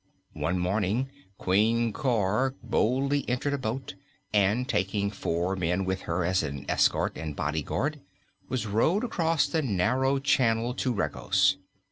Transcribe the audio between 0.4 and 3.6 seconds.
morning Queen Cor boldly entered a